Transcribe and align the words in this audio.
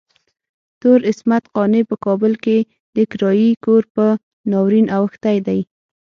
تور 0.81 0.99
عصمت 1.09 1.43
قانع 1.55 1.81
په 1.89 1.95
کابل 2.05 2.33
کې 2.43 2.57
د 2.95 2.97
کرايي 3.11 3.51
کور 3.65 3.83
په 3.95 4.05
ناورين 4.51 4.87
اوښتی 4.97 5.37
دی. 5.47 5.59